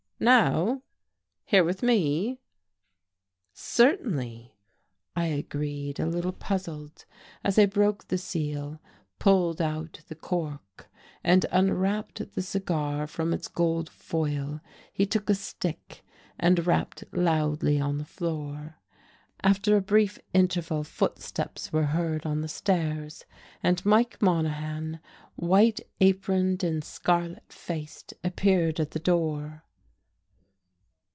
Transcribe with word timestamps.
"Now? 0.23 0.83
Here 1.45 1.63
with 1.63 1.81
me?" 1.81 2.41
"Certainly," 3.55 4.53
I 5.15 5.25
agreed, 5.25 5.99
a 5.99 6.05
little 6.05 6.31
puzzled. 6.31 7.05
As 7.43 7.57
I 7.57 7.65
broke 7.65 8.07
the 8.07 8.19
seal, 8.19 8.79
pulled 9.17 9.59
out 9.59 10.01
the 10.09 10.13
cork 10.15 10.91
and 11.23 11.47
unwrapped 11.51 12.35
the 12.35 12.43
cigar 12.43 13.07
from 13.07 13.33
its 13.33 13.47
gold 13.47 13.89
foil 13.89 14.61
he 14.93 15.07
took 15.07 15.27
a 15.27 15.33
stick 15.33 16.05
and 16.39 16.67
rapped 16.67 17.03
loudly 17.11 17.79
on 17.79 17.97
the 17.97 18.05
floor. 18.05 18.75
After 19.41 19.75
a 19.75 19.81
brief 19.81 20.19
interval 20.35 20.83
footsteps 20.83 21.73
were 21.73 21.85
heard 21.85 22.27
on 22.27 22.41
the 22.41 22.47
stairs 22.47 23.25
and 23.63 23.83
Mike 23.83 24.21
Monahan, 24.21 24.99
white 25.35 25.79
aproned 25.99 26.63
and 26.63 26.83
scarlet 26.83 27.51
faced, 27.51 28.13
appeared 28.23 28.79
at 28.79 28.91
the 28.91 28.99
door. 28.99 29.63